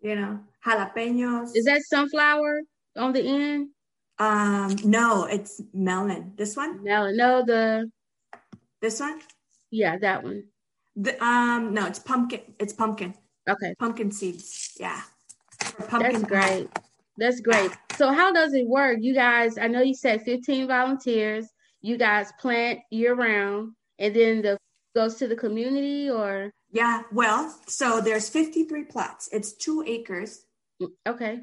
You 0.00 0.16
know, 0.16 0.40
jalapenos. 0.64 1.50
Is 1.54 1.64
that 1.64 1.82
sunflower 1.82 2.62
on 2.96 3.12
the 3.12 3.22
end? 3.22 3.68
Um, 4.18 4.76
no, 4.84 5.24
it's 5.24 5.62
melon. 5.72 6.32
This 6.36 6.56
one? 6.56 6.82
Melon. 6.82 7.16
No, 7.16 7.44
the 7.44 7.90
this 8.80 9.00
one? 9.00 9.20
Yeah, 9.70 9.98
that 9.98 10.22
one. 10.22 10.44
The 10.96 11.22
um 11.24 11.74
no, 11.74 11.86
it's 11.86 11.98
pumpkin. 11.98 12.40
It's 12.58 12.72
pumpkin. 12.72 13.14
Okay. 13.48 13.74
Pumpkin 13.78 14.10
seeds. 14.10 14.76
Yeah. 14.78 15.00
Pumpkin 15.88 16.12
That's 16.12 16.24
great. 16.24 16.68
That's 17.16 17.40
great. 17.40 17.70
So 17.96 18.12
how 18.12 18.32
does 18.32 18.54
it 18.54 18.66
work? 18.66 18.98
You 19.00 19.14
guys, 19.14 19.58
I 19.58 19.68
know 19.68 19.82
you 19.82 19.94
said 19.94 20.22
15 20.22 20.66
volunteers. 20.66 21.46
You 21.82 21.96
guys 21.96 22.32
plant 22.40 22.80
year 22.90 23.14
round 23.14 23.72
and 23.98 24.14
then 24.14 24.42
the 24.42 24.58
goes 24.94 25.16
to 25.16 25.28
the 25.28 25.36
community 25.36 26.10
or 26.10 26.50
yeah, 26.72 27.02
well, 27.12 27.54
so 27.66 28.00
there's 28.00 28.28
53 28.28 28.84
plots. 28.84 29.28
It's 29.32 29.52
2 29.52 29.84
acres. 29.86 30.44
Okay 31.06 31.40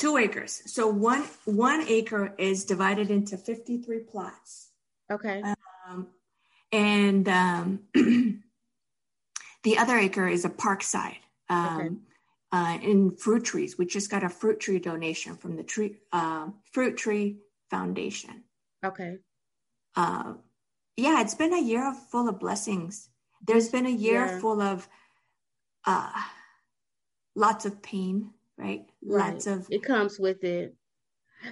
two 0.00 0.16
acres. 0.16 0.62
So 0.66 0.88
one 0.88 1.22
one 1.44 1.84
acre 1.86 2.34
is 2.38 2.64
divided 2.64 3.10
into 3.10 3.36
53 3.36 4.00
plots. 4.00 4.70
Okay. 5.12 5.42
Um, 5.88 6.08
and 6.72 7.28
um, 7.28 7.80
the 9.62 9.78
other 9.78 9.98
acre 9.98 10.26
is 10.26 10.44
a 10.44 10.50
park 10.50 10.82
side 10.82 11.18
um, 11.48 11.80
okay. 11.80 11.94
uh, 12.52 12.78
in 12.82 13.16
fruit 13.16 13.44
trees. 13.44 13.76
We 13.76 13.86
just 13.86 14.10
got 14.10 14.24
a 14.24 14.30
fruit 14.30 14.58
tree 14.58 14.78
donation 14.78 15.36
from 15.36 15.56
the 15.56 15.62
tree 15.62 15.96
uh, 16.12 16.48
fruit 16.72 16.96
tree 16.96 17.40
foundation. 17.70 18.44
Okay. 18.84 19.18
Uh, 19.94 20.34
yeah, 20.96 21.20
it's 21.20 21.34
been 21.34 21.52
a 21.52 21.60
year 21.60 21.94
full 22.10 22.28
of 22.28 22.40
blessings. 22.40 23.09
There's 23.42 23.68
been 23.68 23.86
a 23.86 23.90
year 23.90 24.26
yeah. 24.26 24.38
full 24.38 24.60
of 24.60 24.88
uh, 25.86 26.10
lots 27.34 27.64
of 27.64 27.82
pain, 27.82 28.32
right? 28.56 28.84
right. 29.02 29.32
Lots 29.34 29.46
of 29.46 29.66
it 29.70 29.82
comes 29.82 30.18
with 30.18 30.44
it. 30.44 30.74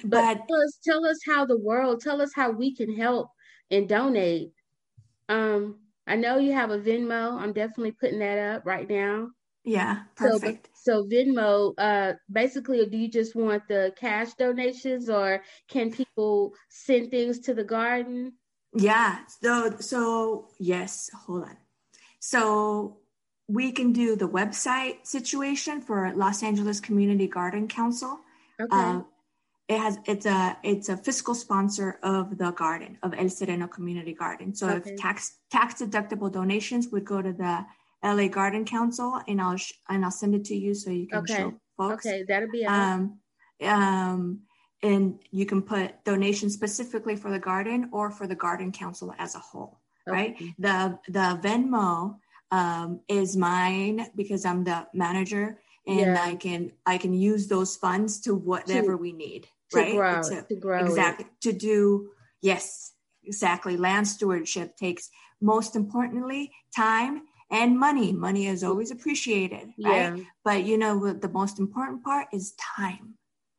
But, 0.04 0.38
but 0.38 0.48
tell 0.48 0.62
us, 0.62 0.78
tell 0.84 1.06
us 1.06 1.18
how 1.26 1.46
the 1.46 1.58
world, 1.58 2.00
tell 2.02 2.20
us 2.20 2.30
how 2.34 2.50
we 2.50 2.74
can 2.74 2.94
help 2.94 3.30
and 3.70 3.88
donate. 3.88 4.52
Um, 5.28 5.78
I 6.06 6.16
know 6.16 6.38
you 6.38 6.52
have 6.52 6.70
a 6.70 6.78
Venmo. 6.78 7.38
I'm 7.40 7.52
definitely 7.52 7.92
putting 7.92 8.18
that 8.18 8.38
up 8.38 8.66
right 8.66 8.88
now. 8.88 9.28
Yeah, 9.64 10.00
perfect. 10.16 10.70
So, 10.74 11.02
so 11.02 11.08
Venmo, 11.08 11.74
uh, 11.76 12.14
basically, 12.32 12.84
do 12.86 12.96
you 12.96 13.10
just 13.10 13.36
want 13.36 13.68
the 13.68 13.92
cash 13.98 14.32
donations, 14.34 15.10
or 15.10 15.42
can 15.68 15.90
people 15.90 16.54
send 16.70 17.10
things 17.10 17.40
to 17.40 17.54
the 17.54 17.64
garden? 17.64 18.32
Yeah. 18.74 19.18
So, 19.42 19.76
so 19.80 20.48
yes. 20.58 21.10
Hold 21.26 21.44
on. 21.44 21.56
So 22.20 22.98
we 23.48 23.72
can 23.72 23.92
do 23.92 24.16
the 24.16 24.28
website 24.28 25.06
situation 25.06 25.80
for 25.80 26.12
Los 26.14 26.42
Angeles 26.42 26.80
Community 26.80 27.26
Garden 27.26 27.68
Council. 27.68 28.20
Okay. 28.60 28.76
Uh, 28.76 29.00
it 29.68 29.78
has 29.78 29.98
it's 30.06 30.26
a 30.26 30.56
it's 30.62 30.88
a 30.88 30.96
fiscal 30.96 31.34
sponsor 31.34 31.98
of 32.02 32.38
the 32.38 32.50
garden 32.52 32.98
of 33.02 33.14
El 33.16 33.28
Sereno 33.28 33.66
Community 33.66 34.14
Garden. 34.14 34.54
So 34.54 34.68
okay. 34.68 34.90
if 34.90 34.96
tax 34.96 35.36
tax 35.50 35.82
deductible 35.82 36.32
donations 36.32 36.88
would 36.88 37.04
go 37.04 37.20
to 37.20 37.32
the 37.32 37.66
LA 38.02 38.28
Garden 38.28 38.64
Council, 38.64 39.20
and 39.28 39.40
I'll 39.40 39.56
sh- 39.56 39.74
and 39.88 40.04
I'll 40.04 40.10
send 40.10 40.34
it 40.34 40.44
to 40.46 40.56
you 40.56 40.74
so 40.74 40.90
you 40.90 41.06
can 41.06 41.18
okay. 41.18 41.36
show 41.36 41.54
folks. 41.76 42.06
Okay, 42.06 42.24
that'll 42.26 42.50
be 42.50 42.64
um 42.64 43.18
um 43.62 44.40
and 44.82 45.18
you 45.30 45.44
can 45.44 45.60
put 45.60 46.02
donations 46.04 46.54
specifically 46.54 47.16
for 47.16 47.30
the 47.30 47.38
garden 47.38 47.90
or 47.92 48.10
for 48.10 48.26
the 48.26 48.34
garden 48.34 48.72
council 48.72 49.14
as 49.18 49.34
a 49.34 49.38
whole. 49.38 49.80
Okay. 50.08 50.12
Right. 50.12 50.38
The 50.58 50.98
the 51.08 51.40
Venmo 51.42 52.16
um, 52.50 53.00
is 53.08 53.36
mine 53.36 54.06
because 54.16 54.44
I'm 54.44 54.64
the 54.64 54.86
manager 54.94 55.58
and 55.86 56.00
yeah. 56.00 56.22
I 56.22 56.34
can 56.36 56.72
I 56.86 56.98
can 56.98 57.12
use 57.12 57.48
those 57.48 57.76
funds 57.76 58.20
to 58.20 58.34
whatever 58.34 58.92
to, 58.92 58.96
we 58.96 59.12
need 59.12 59.48
to 59.70 59.76
right? 59.76 59.94
Grow, 59.94 60.22
to, 60.22 60.42
to 60.42 60.54
grow 60.56 60.84
exactly 60.84 61.24
it. 61.24 61.40
to 61.42 61.52
do 61.52 62.10
yes 62.42 62.92
exactly 63.24 63.76
land 63.76 64.06
stewardship 64.06 64.76
takes 64.76 65.10
most 65.40 65.76
importantly 65.76 66.52
time 66.74 67.22
and 67.50 67.78
money 67.78 68.12
money 68.12 68.46
is 68.46 68.62
always 68.62 68.90
appreciated 68.90 69.68
right 69.82 70.16
yeah. 70.16 70.16
but 70.44 70.64
you 70.64 70.78
know 70.78 71.12
the 71.12 71.28
most 71.28 71.58
important 71.58 72.04
part 72.04 72.26
is 72.32 72.52
time 72.52 73.14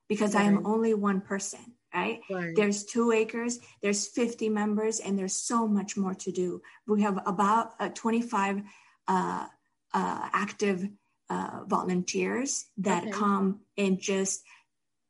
because 0.07 0.35
right. 0.35 0.45
i 0.45 0.47
am 0.47 0.65
only 0.65 0.93
one 0.93 1.21
person 1.21 1.59
right? 1.93 2.19
right 2.29 2.55
there's 2.55 2.85
two 2.85 3.11
acres 3.11 3.59
there's 3.81 4.07
50 4.07 4.49
members 4.49 4.99
and 4.99 5.17
there's 5.17 5.35
so 5.35 5.67
much 5.67 5.97
more 5.97 6.13
to 6.13 6.31
do 6.31 6.61
we 6.87 7.01
have 7.01 7.19
about 7.25 7.73
uh, 7.79 7.89
25 7.89 8.61
uh, 9.07 9.45
uh, 9.93 10.29
active 10.33 10.87
uh, 11.29 11.61
volunteers 11.67 12.65
that 12.77 13.03
okay. 13.03 13.11
come 13.11 13.61
and 13.77 13.99
just 13.99 14.41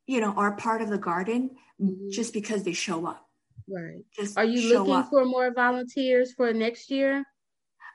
you 0.08 0.20
know 0.20 0.34
are 0.34 0.56
part 0.56 0.82
of 0.82 0.90
the 0.90 0.98
garden 0.98 1.52
mm-hmm. 1.82 2.10
just 2.10 2.34
because 2.34 2.64
they 2.64 2.74
show 2.74 3.06
up 3.06 3.26
right 3.70 4.04
just 4.16 4.38
are 4.38 4.46
you 4.46 4.74
looking 4.74 4.94
up. 4.94 5.10
for 5.10 5.26
more 5.26 5.54
volunteers 5.54 6.34
for 6.34 6.54
next 6.54 6.90
year 6.90 7.24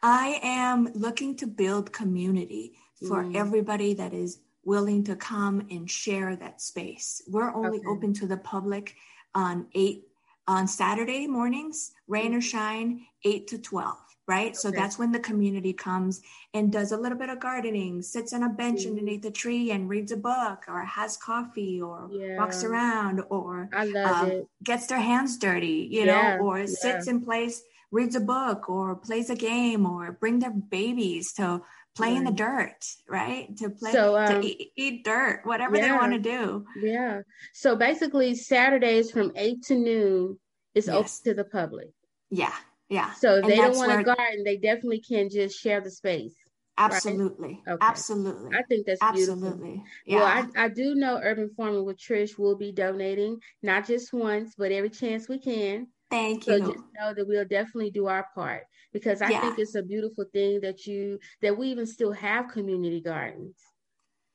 i 0.02 0.38
am 0.42 0.88
looking 0.94 1.36
to 1.36 1.46
build 1.46 1.92
community 1.92 2.72
for 3.08 3.24
mm. 3.24 3.34
everybody 3.34 3.94
that 3.94 4.14
is 4.14 4.40
willing 4.66 5.04
to 5.04 5.16
come 5.16 5.66
and 5.70 5.90
share 5.90 6.36
that 6.36 6.60
space 6.60 7.22
we're 7.28 7.54
only 7.54 7.78
okay. 7.78 7.88
open 7.88 8.12
to 8.12 8.26
the 8.26 8.36
public 8.36 8.94
on 9.34 9.66
eight 9.74 10.08
on 10.46 10.66
saturday 10.66 11.26
mornings 11.26 11.92
rain 12.08 12.34
or 12.34 12.40
shine 12.40 13.06
8 13.24 13.46
to 13.48 13.58
12 13.58 13.96
right? 14.26 14.48
Okay. 14.48 14.54
So 14.54 14.70
that's 14.70 14.98
when 14.98 15.12
the 15.12 15.18
community 15.18 15.72
comes 15.72 16.22
and 16.54 16.72
does 16.72 16.92
a 16.92 16.96
little 16.96 17.18
bit 17.18 17.28
of 17.28 17.40
gardening, 17.40 18.02
sits 18.02 18.32
on 18.32 18.42
a 18.42 18.48
bench 18.48 18.80
mm-hmm. 18.80 18.90
underneath 18.90 19.22
the 19.22 19.30
tree 19.30 19.70
and 19.70 19.88
reads 19.88 20.12
a 20.12 20.16
book 20.16 20.64
or 20.68 20.84
has 20.84 21.16
coffee 21.16 21.80
or 21.80 22.08
yeah. 22.10 22.38
walks 22.38 22.64
around 22.64 23.22
or 23.28 23.68
um, 23.74 24.46
gets 24.62 24.86
their 24.86 25.00
hands 25.00 25.36
dirty, 25.36 25.88
you 25.90 26.04
yeah. 26.04 26.36
know, 26.36 26.44
or 26.44 26.60
yeah. 26.60 26.66
sits 26.66 27.06
in 27.06 27.20
place, 27.20 27.62
reads 27.90 28.16
a 28.16 28.20
book 28.20 28.68
or 28.68 28.96
plays 28.96 29.30
a 29.30 29.36
game 29.36 29.86
or 29.86 30.12
bring 30.12 30.38
their 30.38 30.50
babies 30.50 31.32
to 31.34 31.60
play 31.94 32.16
in 32.16 32.24
the 32.24 32.32
dirt, 32.32 32.84
right? 33.08 33.56
To 33.58 33.70
play, 33.70 33.92
so, 33.92 34.16
um, 34.16 34.40
to 34.40 34.46
eat, 34.46 34.72
eat, 34.76 35.04
dirt, 35.04 35.40
whatever 35.44 35.76
they 35.76 35.92
want 35.92 36.12
to 36.12 36.18
do. 36.18 36.64
Yeah. 36.80 37.22
So 37.52 37.76
basically 37.76 38.34
Saturdays 38.34 39.10
from 39.10 39.32
eight 39.36 39.62
to 39.64 39.76
noon 39.76 40.38
is 40.74 40.86
yes. 40.86 40.94
open 40.94 41.10
to 41.24 41.42
the 41.42 41.48
public. 41.48 41.88
Yeah. 42.30 42.54
Yeah. 42.88 43.12
So 43.12 43.36
if 43.36 43.46
they 43.46 43.56
don't 43.56 43.76
want 43.76 43.92
to 43.92 44.02
garden, 44.02 44.44
they 44.44 44.56
definitely 44.56 45.00
can 45.00 45.30
just 45.30 45.58
share 45.58 45.80
the 45.80 45.90
space. 45.90 46.34
Absolutely. 46.76 47.60
Right? 47.66 47.74
Okay. 47.74 47.86
Absolutely. 47.86 48.56
I 48.56 48.62
think 48.64 48.86
that's 48.86 49.00
Absolutely. 49.00 49.50
beautiful. 49.50 49.84
Yeah. 50.06 50.16
Well, 50.16 50.26
I, 50.56 50.64
I 50.64 50.68
do 50.68 50.94
know 50.94 51.20
Urban 51.22 51.50
Farming 51.56 51.84
with 51.84 51.98
Trish 51.98 52.36
will 52.38 52.56
be 52.56 52.72
donating, 52.72 53.38
not 53.62 53.86
just 53.86 54.12
once, 54.12 54.54
but 54.58 54.72
every 54.72 54.90
chance 54.90 55.28
we 55.28 55.38
can. 55.38 55.86
Thank 56.10 56.46
you. 56.46 56.58
So 56.58 56.72
just 56.72 56.84
know 56.98 57.14
that 57.14 57.26
we'll 57.26 57.44
definitely 57.44 57.90
do 57.90 58.06
our 58.06 58.26
part 58.34 58.64
because 58.92 59.22
I 59.22 59.30
yeah. 59.30 59.40
think 59.40 59.58
it's 59.58 59.74
a 59.74 59.82
beautiful 59.82 60.24
thing 60.32 60.60
that 60.60 60.86
you 60.86 61.18
that 61.42 61.56
we 61.56 61.68
even 61.68 61.86
still 61.86 62.12
have 62.12 62.48
community 62.48 63.00
gardens. 63.00 63.56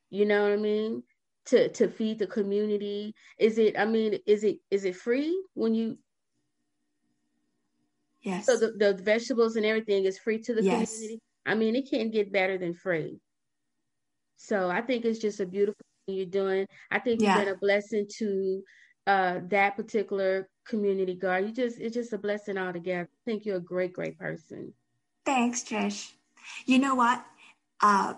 You 0.09 0.25
know 0.25 0.43
what 0.43 0.53
I 0.53 0.57
mean? 0.57 1.03
To 1.47 1.69
to 1.69 1.87
feed 1.87 2.19
the 2.19 2.27
community. 2.27 3.13
Is 3.37 3.57
it 3.57 3.79
I 3.79 3.85
mean, 3.85 4.19
is 4.25 4.43
it 4.43 4.57
is 4.69 4.85
it 4.85 4.95
free 4.95 5.41
when 5.53 5.73
you 5.73 5.97
Yes. 8.21 8.45
So 8.45 8.57
the, 8.57 8.73
the 8.77 9.01
vegetables 9.01 9.55
and 9.55 9.65
everything 9.65 10.05
is 10.05 10.19
free 10.19 10.39
to 10.39 10.53
the 10.53 10.63
yes. 10.63 10.93
community. 10.93 11.21
I 11.45 11.55
mean, 11.55 11.75
it 11.75 11.89
can't 11.89 12.11
get 12.11 12.31
better 12.31 12.57
than 12.57 12.73
free. 12.73 13.19
So 14.37 14.69
I 14.69 14.81
think 14.81 15.05
it's 15.05 15.19
just 15.19 15.39
a 15.39 15.45
beautiful 15.45 15.85
thing 16.05 16.17
you're 16.17 16.25
doing. 16.25 16.65
I 16.91 16.99
think 16.99 17.21
yeah. 17.21 17.35
you've 17.35 17.45
been 17.45 17.53
a 17.53 17.57
blessing 17.57 18.07
to 18.17 18.61
uh, 19.07 19.39
that 19.47 19.75
particular 19.75 20.49
community 20.67 21.15
guard. 21.15 21.45
You 21.45 21.51
just 21.51 21.79
it's 21.79 21.95
just 21.95 22.13
a 22.13 22.17
blessing 22.17 22.57
altogether. 22.57 23.09
I 23.11 23.19
think 23.25 23.45
you're 23.45 23.57
a 23.57 23.61
great, 23.61 23.93
great 23.93 24.17
person. 24.17 24.73
Thanks, 25.25 25.63
Trish. 25.63 26.11
You 26.65 26.79
know 26.79 26.95
what? 26.95 27.23
Uh, 27.81 28.13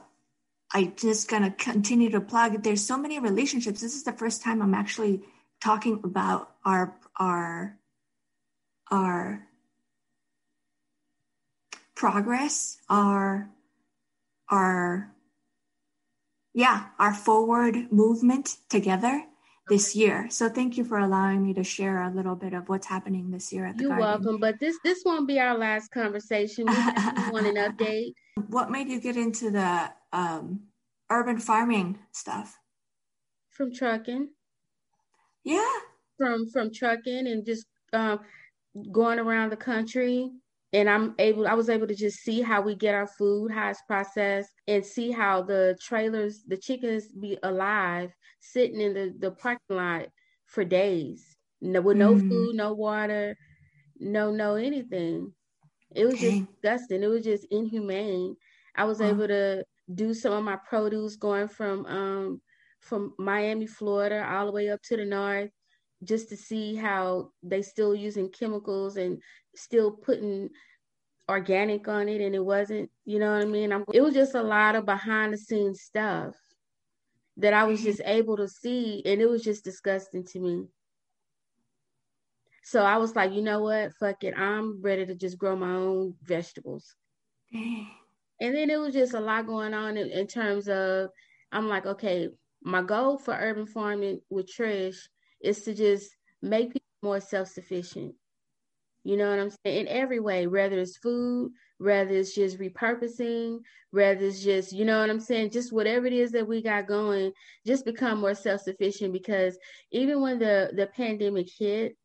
I 0.73 0.85
just 0.95 1.29
gonna 1.29 1.51
continue 1.51 2.09
to 2.11 2.21
plug. 2.21 2.63
There's 2.63 2.85
so 2.85 2.97
many 2.97 3.19
relationships. 3.19 3.81
This 3.81 3.95
is 3.95 4.03
the 4.03 4.13
first 4.13 4.41
time 4.41 4.61
I'm 4.61 4.73
actually 4.73 5.21
talking 5.61 6.01
about 6.03 6.51
our 6.65 6.95
our 7.17 7.77
our 8.89 9.47
progress, 11.95 12.77
our 12.89 13.49
our 14.49 15.13
yeah, 16.53 16.87
our 16.99 17.13
forward 17.13 17.91
movement 17.91 18.57
together 18.69 19.23
this 19.67 19.95
year. 19.95 20.27
So 20.29 20.49
thank 20.49 20.77
you 20.77 20.83
for 20.83 20.97
allowing 20.99 21.43
me 21.43 21.53
to 21.53 21.63
share 21.63 22.03
a 22.03 22.09
little 22.09 22.35
bit 22.35 22.53
of 22.53 22.67
what's 22.69 22.87
happening 22.87 23.31
this 23.31 23.53
year 23.53 23.65
at 23.65 23.77
the 23.77 23.83
You're 23.83 23.97
garden. 23.97 24.23
welcome. 24.23 24.39
But 24.39 24.59
this 24.59 24.77
this 24.83 25.03
won't 25.05 25.27
be 25.27 25.39
our 25.39 25.57
last 25.57 25.91
conversation. 25.91 26.65
We 26.65 27.31
want 27.31 27.47
an 27.47 27.55
update. 27.55 28.13
What 28.47 28.71
made 28.71 28.87
you 28.87 29.01
get 29.01 29.17
into 29.17 29.51
the 29.51 29.91
um, 30.13 30.61
urban 31.09 31.37
farming 31.37 31.99
stuff? 32.13 32.57
From 33.49 33.73
trucking. 33.73 34.29
Yeah. 35.43 35.73
From 36.17 36.49
from 36.49 36.73
trucking 36.73 37.27
and 37.27 37.45
just 37.45 37.67
um, 37.91 38.21
going 38.91 39.19
around 39.19 39.51
the 39.51 39.57
country 39.57 40.31
and 40.73 40.89
I'm 40.89 41.15
able 41.19 41.47
I 41.47 41.53
was 41.53 41.69
able 41.69 41.87
to 41.87 41.95
just 41.95 42.19
see 42.19 42.41
how 42.41 42.61
we 42.61 42.75
get 42.75 42.95
our 42.95 43.07
food, 43.07 43.51
how 43.51 43.69
it's 43.69 43.81
processed, 43.87 44.51
and 44.67 44.85
see 44.85 45.11
how 45.11 45.41
the 45.41 45.77
trailers, 45.81 46.43
the 46.47 46.57
chickens 46.57 47.09
be 47.09 47.37
alive, 47.43 48.11
sitting 48.39 48.79
in 48.79 48.93
the, 48.93 49.13
the 49.19 49.31
parking 49.31 49.77
lot 49.77 50.07
for 50.45 50.63
days. 50.63 51.35
No, 51.61 51.81
with 51.81 51.97
no 51.97 52.15
mm. 52.15 52.27
food, 52.27 52.55
no 52.55 52.73
water, 52.73 53.37
no 53.99 54.31
no 54.31 54.55
anything. 54.55 55.33
It 55.93 56.05
was 56.05 56.19
just 56.19 56.45
disgusting. 56.61 57.03
It 57.03 57.07
was 57.07 57.23
just 57.23 57.45
inhumane. 57.51 58.35
I 58.75 58.85
was 58.85 59.01
able 59.01 59.27
to 59.27 59.65
do 59.93 60.13
some 60.13 60.33
of 60.33 60.43
my 60.43 60.55
produce 60.55 61.17
going 61.17 61.49
from 61.49 61.85
um 61.85 62.41
from 62.79 63.13
Miami, 63.19 63.67
Florida, 63.67 64.27
all 64.27 64.47
the 64.47 64.51
way 64.51 64.69
up 64.69 64.81
to 64.83 64.97
the 64.97 65.05
north, 65.05 65.51
just 66.03 66.29
to 66.29 66.37
see 66.37 66.75
how 66.75 67.31
they 67.43 67.61
still 67.61 67.93
using 67.93 68.29
chemicals 68.29 68.97
and 68.97 69.21
still 69.55 69.91
putting 69.91 70.49
organic 71.29 71.87
on 71.87 72.09
it 72.09 72.21
and 72.21 72.35
it 72.35 72.43
wasn't, 72.43 72.89
you 73.05 73.19
know 73.19 73.33
what 73.33 73.43
I 73.43 73.45
mean? 73.45 73.71
I'm, 73.71 73.85
it 73.93 74.01
was 74.01 74.13
just 74.13 74.35
a 74.35 74.41
lot 74.41 74.75
of 74.75 74.85
behind 74.85 75.33
the 75.33 75.37
scenes 75.37 75.81
stuff 75.81 76.35
that 77.37 77.53
I 77.53 77.63
was 77.63 77.79
mm-hmm. 77.79 77.89
just 77.89 78.01
able 78.05 78.37
to 78.37 78.47
see 78.47 79.01
and 79.05 79.21
it 79.21 79.29
was 79.29 79.43
just 79.43 79.63
disgusting 79.63 80.25
to 80.25 80.39
me. 80.39 80.65
So 82.63 82.83
I 82.83 82.97
was 82.97 83.15
like, 83.15 83.33
you 83.33 83.41
know 83.41 83.61
what? 83.61 83.93
Fuck 83.99 84.23
it. 84.23 84.37
I'm 84.37 84.81
ready 84.81 85.05
to 85.05 85.15
just 85.15 85.37
grow 85.37 85.55
my 85.55 85.71
own 85.71 86.15
vegetables. 86.23 86.95
And 88.41 88.55
then 88.55 88.69
it 88.69 88.79
was 88.79 88.93
just 88.93 89.13
a 89.13 89.19
lot 89.19 89.47
going 89.47 89.73
on 89.73 89.97
in, 89.97 90.09
in 90.09 90.27
terms 90.27 90.67
of, 90.67 91.09
I'm 91.51 91.67
like, 91.67 91.85
okay, 91.85 92.29
my 92.63 92.81
goal 92.81 93.17
for 93.17 93.33
urban 93.33 93.65
farming 93.65 94.21
with 94.29 94.49
Trish 94.51 94.97
is 95.41 95.63
to 95.63 95.73
just 95.73 96.15
make 96.41 96.73
people 96.73 96.87
more 97.01 97.19
self 97.19 97.49
sufficient. 97.49 98.15
You 99.03 99.17
know 99.17 99.29
what 99.29 99.39
I'm 99.39 99.49
saying? 99.49 99.87
In 99.87 99.87
every 99.87 100.19
way, 100.19 100.45
whether 100.47 100.77
it's 100.77 100.97
food, 100.97 101.51
whether 101.79 102.11
it's 102.11 102.35
just 102.35 102.59
repurposing, 102.59 103.59
whether 103.89 104.25
it's 104.25 104.43
just, 104.43 104.71
you 104.71 104.85
know 104.85 104.99
what 104.99 105.09
I'm 105.09 105.19
saying, 105.19 105.49
just 105.49 105.73
whatever 105.73 106.05
it 106.05 106.13
is 106.13 106.31
that 106.31 106.47
we 106.47 106.61
got 106.61 106.87
going, 106.87 107.31
just 107.65 107.83
become 107.83 108.19
more 108.19 108.35
self-sufficient 108.35 109.11
because 109.11 109.57
even 109.91 110.21
when 110.21 110.37
the 110.37 110.71
the 110.75 110.85
pandemic 110.87 111.47
hit, 111.57 111.97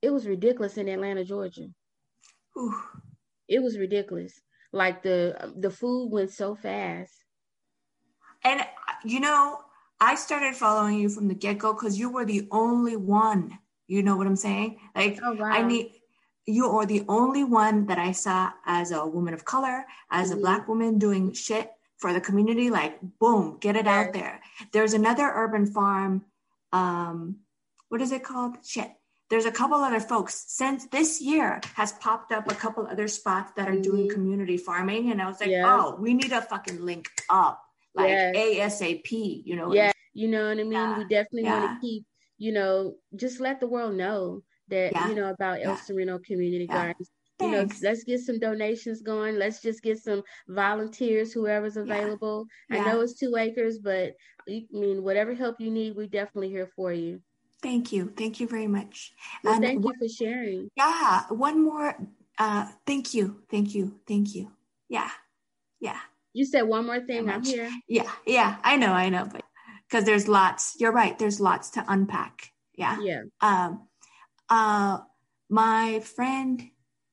it 0.00 0.12
was 0.12 0.26
ridiculous 0.26 0.76
in 0.76 0.88
Atlanta, 0.88 1.24
Georgia. 1.24 1.66
Ooh. 2.56 2.74
It 3.48 3.62
was 3.62 3.78
ridiculous. 3.78 4.40
Like 4.72 5.02
the 5.02 5.52
the 5.56 5.70
food 5.70 6.10
went 6.10 6.30
so 6.30 6.54
fast. 6.54 7.12
And 8.44 8.60
uh, 8.60 8.64
you 9.04 9.18
know, 9.18 9.58
I 10.00 10.14
started 10.14 10.54
following 10.54 11.00
you 11.00 11.08
from 11.08 11.26
the 11.28 11.34
get-go 11.34 11.72
because 11.72 11.98
you 11.98 12.10
were 12.10 12.24
the 12.24 12.46
only 12.52 12.96
one. 12.96 13.58
You 13.86 14.02
know 14.02 14.16
what 14.16 14.26
I'm 14.26 14.36
saying? 14.36 14.78
Like 14.94 15.18
oh, 15.22 15.34
wow. 15.34 15.46
I 15.46 15.62
need 15.62 15.92
you 16.46 16.66
are 16.66 16.86
the 16.86 17.04
only 17.08 17.44
one 17.44 17.86
that 17.86 17.98
I 17.98 18.12
saw 18.12 18.52
as 18.66 18.90
a 18.90 19.06
woman 19.06 19.34
of 19.34 19.44
color, 19.44 19.86
as 20.10 20.28
mm-hmm. 20.28 20.38
a 20.38 20.40
black 20.40 20.68
woman 20.68 20.98
doing 20.98 21.32
shit 21.32 21.70
for 21.96 22.12
the 22.12 22.20
community. 22.20 22.70
Like, 22.70 22.98
boom, 23.18 23.58
get 23.60 23.76
it 23.76 23.86
yes. 23.86 24.06
out 24.06 24.12
there. 24.12 24.40
There's 24.72 24.92
another 24.92 25.30
urban 25.34 25.66
farm. 25.66 26.24
Um, 26.72 27.36
what 27.88 28.02
is 28.02 28.12
it 28.12 28.24
called? 28.24 28.56
Shit. 28.64 28.90
There's 29.30 29.46
a 29.46 29.52
couple 29.52 29.78
other 29.78 30.00
folks 30.00 30.44
since 30.48 30.86
this 30.86 31.20
year 31.20 31.60
has 31.74 31.92
popped 31.92 32.30
up 32.30 32.50
a 32.50 32.54
couple 32.54 32.86
other 32.86 33.08
spots 33.08 33.52
that 33.56 33.68
are 33.68 33.72
mm-hmm. 33.72 33.82
doing 33.82 34.10
community 34.10 34.58
farming. 34.58 35.10
And 35.10 35.22
I 35.22 35.26
was 35.26 35.40
like, 35.40 35.50
oh, 35.50 35.96
we 35.98 36.12
need 36.12 36.28
to 36.28 36.42
fucking 36.42 36.84
link 36.84 37.08
up 37.30 37.62
like 37.94 38.10
yes. 38.10 38.80
ASAP, 38.82 39.42
you 39.44 39.56
know? 39.56 39.72
Yeah. 39.72 39.92
You 40.12 40.28
know 40.28 40.48
what 40.48 40.58
I 40.58 40.62
mean? 40.62 40.72
Yeah. 40.72 40.98
We 40.98 41.04
definitely 41.04 41.42
yeah. 41.44 41.64
want 41.64 41.80
to 41.80 41.86
keep, 41.86 42.04
you 42.38 42.52
know, 42.52 42.94
just 43.16 43.40
let 43.40 43.60
the 43.60 43.66
world 43.66 43.94
know 43.94 44.42
that 44.68 44.92
yeah. 44.92 45.08
you 45.08 45.14
know 45.14 45.30
about 45.30 45.60
El 45.62 45.76
Sereno 45.76 46.18
Community. 46.18 46.66
Gardens. 46.66 47.10
You 47.40 47.50
know, 47.50 47.68
let's 47.82 48.04
get 48.04 48.20
some 48.20 48.38
donations 48.38 49.02
going. 49.02 49.36
Let's 49.36 49.60
just 49.60 49.82
get 49.82 49.98
some 49.98 50.22
volunteers, 50.48 51.32
whoever's 51.32 51.76
available. 51.76 52.46
I 52.70 52.78
know 52.78 53.00
it's 53.00 53.18
two 53.18 53.34
acres, 53.36 53.78
but 53.80 54.14
I 54.48 54.64
mean, 54.70 55.02
whatever 55.02 55.34
help 55.34 55.60
you 55.60 55.70
need, 55.70 55.96
we're 55.96 56.06
definitely 56.06 56.50
here 56.50 56.70
for 56.76 56.92
you. 56.92 57.20
Thank 57.60 57.92
you. 57.92 58.12
Thank 58.16 58.40
you 58.40 58.46
very 58.46 58.68
much. 58.68 59.12
Well, 59.42 59.60
thank 59.60 59.82
you 59.82 59.92
for 59.98 60.08
sharing. 60.08 60.70
Yeah. 60.76 61.22
One 61.30 61.64
more. 61.64 61.96
Uh, 62.38 62.68
thank 62.86 63.14
you. 63.14 63.42
Thank 63.50 63.74
you. 63.74 63.98
Thank 64.06 64.34
you. 64.34 64.52
Yeah. 64.88 65.10
Yeah. 65.80 65.98
You 66.34 66.44
said 66.44 66.62
one 66.62 66.86
more 66.86 67.00
thing. 67.00 67.28
I'm 67.28 67.42
here. 67.42 67.70
Yeah. 67.88 68.10
Yeah. 68.26 68.58
I 68.62 68.76
know. 68.76 68.92
I 68.92 69.08
know. 69.08 69.26
But 69.30 69.42
because 69.94 70.06
there's 70.06 70.26
lots, 70.26 70.74
you're 70.80 70.90
right. 70.90 71.16
There's 71.20 71.38
lots 71.38 71.70
to 71.70 71.84
unpack. 71.86 72.50
Yeah. 72.76 72.98
Yeah. 73.00 73.22
Um, 73.40 73.86
uh, 74.50 74.98
my 75.48 76.00
friend 76.00 76.60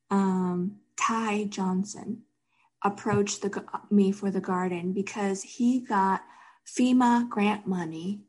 um, 0.09 0.77
Ty 0.99 1.43
Johnson 1.43 2.23
approached 2.83 3.43
the, 3.43 3.63
me 3.91 4.11
for 4.11 4.31
the 4.31 4.41
garden 4.41 4.93
because 4.93 5.43
he 5.43 5.81
got 5.81 6.23
FEMA 6.65 7.29
grant 7.29 7.67
money 7.67 8.21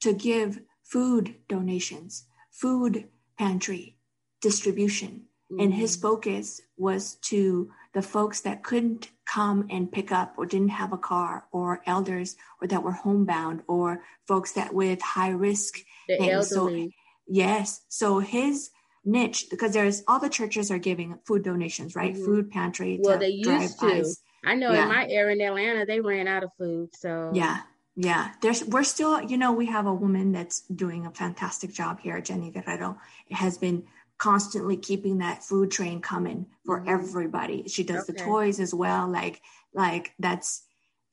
to 0.00 0.14
give 0.14 0.58
food 0.82 1.36
donations, 1.48 2.24
food 2.50 3.06
pantry 3.38 3.98
distribution. 4.40 5.26
Mm-hmm. 5.50 5.60
And 5.60 5.74
his 5.74 5.96
mm. 5.96 6.02
focus 6.02 6.60
was 6.76 7.14
to 7.22 7.70
the 7.92 8.02
folks 8.02 8.40
that 8.42 8.62
couldn't 8.62 9.10
come 9.26 9.66
and 9.70 9.90
pick 9.90 10.12
up 10.12 10.34
or 10.36 10.46
didn't 10.46 10.68
have 10.68 10.92
a 10.92 10.98
car 10.98 11.46
or 11.50 11.82
elders 11.86 12.36
or 12.60 12.68
that 12.68 12.82
were 12.82 12.92
homebound 12.92 13.62
or 13.66 14.02
folks 14.28 14.52
that 14.52 14.72
with 14.72 15.02
high 15.02 15.30
risk 15.30 15.80
the 16.08 16.18
things. 16.18 16.52
Elderly. 16.52 16.86
So 16.86 16.94
Yes. 17.30 17.82
So 17.88 18.18
his 18.18 18.70
niche, 19.04 19.46
because 19.50 19.72
there's 19.72 20.02
all 20.08 20.18
the 20.18 20.28
churches 20.28 20.70
are 20.70 20.78
giving 20.78 21.18
food 21.24 21.44
donations, 21.44 21.94
right? 21.94 22.12
Mm-hmm. 22.12 22.24
Food 22.24 22.50
pantry. 22.50 22.98
Well, 23.00 23.18
they 23.18 23.28
used 23.28 23.78
to. 23.80 24.04
I 24.44 24.54
know 24.56 24.72
yeah. 24.72 24.82
in 24.82 24.88
my 24.88 25.06
area 25.08 25.36
in 25.36 25.40
Atlanta, 25.40 25.86
they 25.86 26.00
ran 26.00 26.26
out 26.26 26.42
of 26.42 26.50
food. 26.58 26.90
So 26.96 27.30
yeah, 27.32 27.60
yeah. 27.94 28.32
There's 28.42 28.64
we're 28.64 28.82
still, 28.82 29.22
you 29.22 29.38
know, 29.38 29.52
we 29.52 29.66
have 29.66 29.86
a 29.86 29.94
woman 29.94 30.32
that's 30.32 30.62
doing 30.62 31.06
a 31.06 31.10
fantastic 31.12 31.72
job 31.72 32.00
here, 32.00 32.20
Jenny 32.20 32.50
Guerrero. 32.50 32.98
It 33.28 33.36
has 33.36 33.58
been 33.58 33.84
constantly 34.20 34.76
keeping 34.76 35.18
that 35.18 35.42
food 35.42 35.70
train 35.70 36.00
coming 36.00 36.46
for 36.64 36.78
mm-hmm. 36.78 36.90
everybody. 36.90 37.66
She 37.66 37.82
does 37.82 38.04
okay. 38.04 38.12
the 38.12 38.18
toys 38.24 38.60
as 38.60 38.72
well. 38.72 39.08
Like 39.08 39.40
like 39.74 40.12
that's 40.18 40.62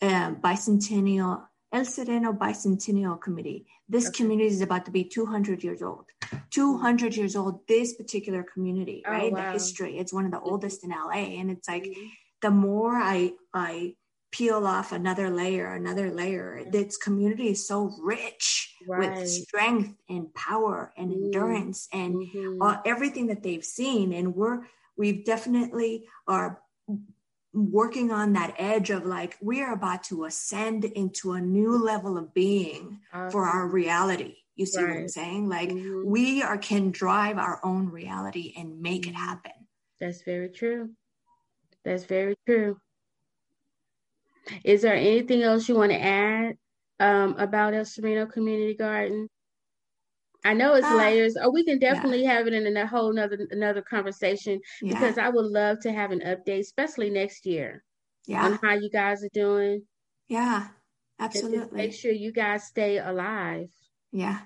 um, 0.01 0.35
bicentennial 0.35 1.43
El 1.71 1.85
Sereno 1.85 2.33
Bicentennial 2.33 3.19
Committee. 3.19 3.65
This 3.89 4.07
okay. 4.07 4.17
community 4.17 4.49
is 4.49 4.61
about 4.61 4.85
to 4.85 4.91
be 4.91 5.03
200 5.03 5.63
years 5.63 5.81
old. 5.81 6.05
200 6.51 7.15
years 7.15 7.35
old, 7.35 7.59
this 7.67 7.93
particular 7.95 8.43
community, 8.43 9.03
oh, 9.05 9.11
right? 9.11 9.31
Wow. 9.31 9.45
The 9.45 9.51
history. 9.53 9.97
It's 9.97 10.13
one 10.13 10.25
of 10.25 10.31
the 10.31 10.39
oldest 10.39 10.83
in 10.83 10.91
LA. 10.91 11.39
And 11.39 11.51
it's 11.51 11.67
like 11.67 11.83
mm-hmm. 11.83 12.07
the 12.41 12.51
more 12.51 12.95
I 12.95 13.33
I 13.53 13.95
peel 14.31 14.67
off 14.67 14.91
another 14.91 15.29
layer, 15.29 15.73
another 15.73 16.11
layer, 16.11 16.63
this 16.69 16.97
community 16.97 17.49
is 17.49 17.67
so 17.67 17.91
rich 18.01 18.75
right. 18.87 19.17
with 19.17 19.29
strength 19.29 19.95
and 20.09 20.33
power 20.33 20.93
and 20.97 21.11
mm-hmm. 21.11 21.25
endurance 21.25 21.87
and 21.93 22.15
mm-hmm. 22.15 22.61
uh, 22.61 22.77
everything 22.85 23.27
that 23.27 23.43
they've 23.43 23.63
seen. 23.63 24.13
And 24.13 24.35
we're 24.35 24.63
we've 24.97 25.23
definitely 25.23 26.05
are 26.27 26.61
working 27.53 28.11
on 28.11 28.33
that 28.33 28.53
edge 28.57 28.89
of 28.89 29.05
like 29.05 29.37
we 29.41 29.61
are 29.61 29.73
about 29.73 30.03
to 30.03 30.25
ascend 30.25 30.83
into 30.85 31.33
a 31.33 31.41
new 31.41 31.83
level 31.83 32.17
of 32.17 32.33
being 32.33 32.99
uh-huh. 33.13 33.29
for 33.29 33.45
our 33.45 33.67
reality 33.67 34.35
you 34.55 34.65
see 34.65 34.81
right. 34.81 34.89
what 34.89 34.99
i'm 34.99 35.07
saying 35.07 35.49
like 35.49 35.69
mm-hmm. 35.69 36.07
we 36.07 36.43
are 36.43 36.57
can 36.57 36.91
drive 36.91 37.37
our 37.37 37.59
own 37.63 37.89
reality 37.89 38.53
and 38.57 38.79
make 38.79 39.07
it 39.07 39.13
mm-hmm. 39.13 39.23
happen 39.23 39.51
that's 39.99 40.21
very 40.23 40.49
true 40.49 40.89
that's 41.83 42.03
very 42.03 42.35
true 42.45 42.77
is 44.63 44.81
there 44.81 44.95
anything 44.95 45.43
else 45.43 45.67
you 45.67 45.75
want 45.75 45.91
to 45.91 46.01
add 46.01 46.55
um, 46.99 47.35
about 47.37 47.73
el 47.73 47.85
sereno 47.85 48.25
community 48.25 48.73
garden 48.73 49.29
I 50.43 50.53
know 50.53 50.75
it's 50.75 50.87
uh, 50.87 50.95
layers, 50.95 51.35
or 51.35 51.51
we 51.51 51.65
can 51.65 51.79
definitely 51.79 52.23
yeah. 52.23 52.33
have 52.33 52.47
it 52.47 52.53
in 52.53 52.77
a 52.77 52.87
whole 52.87 53.11
another 53.11 53.47
another 53.51 53.81
conversation 53.81 54.61
yeah. 54.81 54.93
because 54.93 55.17
I 55.17 55.29
would 55.29 55.45
love 55.45 55.81
to 55.81 55.91
have 55.91 56.11
an 56.11 56.21
update, 56.21 56.61
especially 56.61 57.09
next 57.09 57.45
year, 57.45 57.83
yeah, 58.27 58.45
on 58.45 58.59
how 58.63 58.73
you 58.73 58.89
guys 58.89 59.23
are 59.23 59.29
doing. 59.33 59.83
Yeah, 60.29 60.67
absolutely. 61.19 61.75
Make 61.75 61.93
sure 61.93 62.11
you 62.11 62.31
guys 62.31 62.63
stay 62.63 62.97
alive. 62.97 63.69
Yeah, 64.11 64.39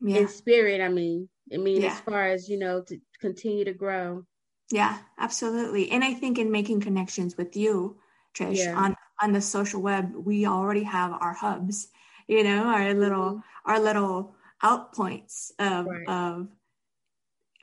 yeah. 0.00 0.18
In 0.18 0.28
spirit, 0.28 0.80
I 0.80 0.88
mean, 0.88 1.28
I 1.52 1.56
mean, 1.56 1.82
as 1.82 1.98
far 2.00 2.28
as 2.28 2.48
you 2.48 2.58
know, 2.58 2.82
to 2.82 2.98
continue 3.20 3.64
to 3.64 3.72
grow. 3.72 4.24
Yeah, 4.70 4.98
absolutely. 5.18 5.90
And 5.90 6.04
I 6.04 6.14
think 6.14 6.38
in 6.38 6.50
making 6.50 6.80
connections 6.80 7.36
with 7.36 7.56
you, 7.56 7.98
Trish, 8.34 8.76
on 8.76 8.94
on 9.22 9.32
the 9.32 9.40
social 9.40 9.82
web, 9.82 10.14
we 10.14 10.46
already 10.46 10.82
have 10.82 11.12
our 11.12 11.34
hubs. 11.34 11.88
You 12.28 12.42
know, 12.42 12.64
our 12.64 12.92
little 12.92 13.34
mm-hmm. 13.34 13.70
our 13.70 13.80
little 13.80 14.34
out 14.62 14.92
points 14.94 15.52
of, 15.58 15.86
right. 15.86 16.08
of 16.08 16.48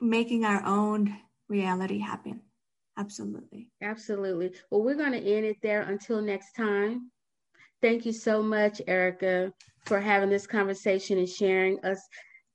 making 0.00 0.44
our 0.44 0.64
own 0.64 1.16
reality 1.48 1.98
happen. 1.98 2.40
Absolutely. 2.96 3.68
Absolutely. 3.82 4.52
Well, 4.70 4.82
we're 4.82 4.94
going 4.94 5.12
to 5.12 5.18
end 5.18 5.44
it 5.44 5.56
there 5.62 5.82
until 5.82 6.22
next 6.22 6.52
time. 6.52 7.10
Thank 7.82 8.06
you 8.06 8.12
so 8.12 8.42
much, 8.42 8.80
Erica, 8.86 9.52
for 9.84 10.00
having 10.00 10.30
this 10.30 10.46
conversation 10.46 11.18
and 11.18 11.28
sharing 11.28 11.84
us, 11.84 12.00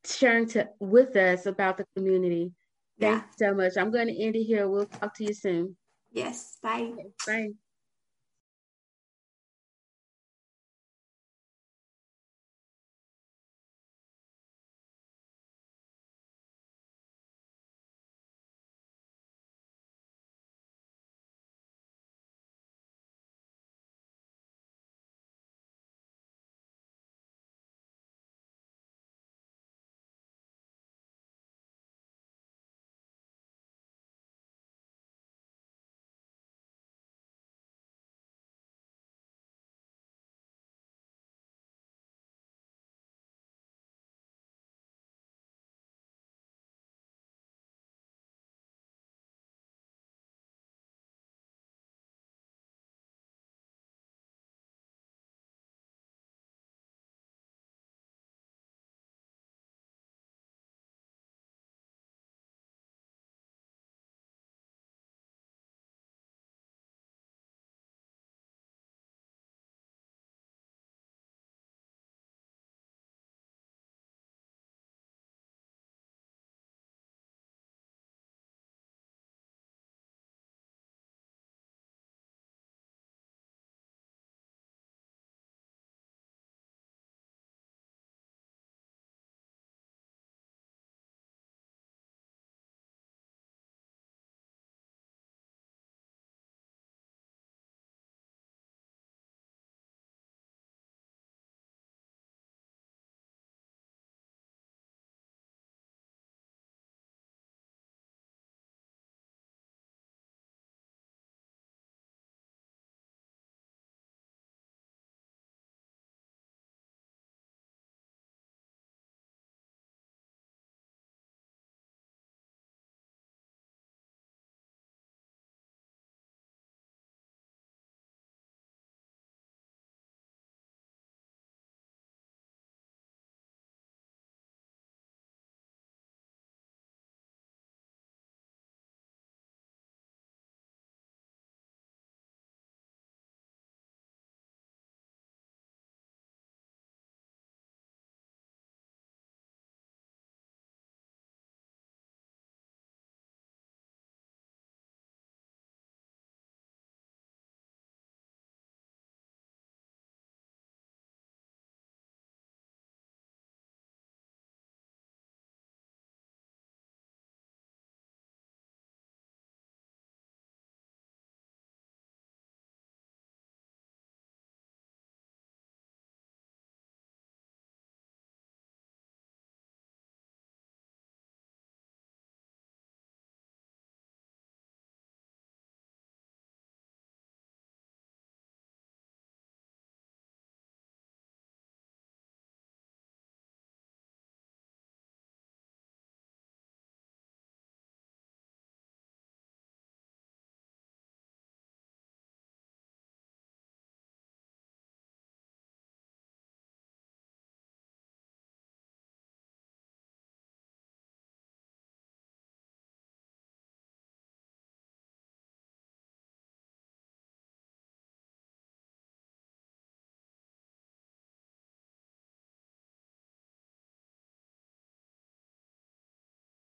sharing 0.05 0.47
to 0.49 0.67
with 0.79 1.15
us 1.15 1.45
about 1.45 1.77
the 1.77 1.85
community. 1.95 2.51
Thank 2.99 3.21
yeah. 3.21 3.21
you 3.21 3.47
so 3.47 3.53
much. 3.53 3.73
I'm 3.77 3.91
going 3.91 4.07
to 4.07 4.23
end 4.23 4.35
it 4.35 4.43
here. 4.43 4.67
We'll 4.67 4.85
talk 4.85 5.13
to 5.15 5.23
you 5.25 5.33
soon. 5.33 5.75
Yes. 6.11 6.57
Bye. 6.63 6.93
Okay, 6.93 7.09
bye. 7.27 7.49